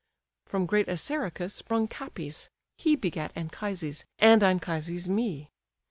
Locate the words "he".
2.75-2.95